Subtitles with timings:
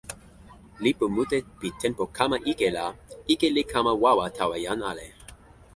[0.83, 2.85] lipu mute pi tenpo kama ike la,
[3.33, 5.05] ike li kama wawa tawa jan ale.